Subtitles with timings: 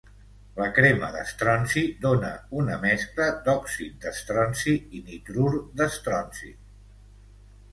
[0.59, 6.51] La crema d'estronci dóna una mescla d'òxid d'estronci i nitrur d'estronci.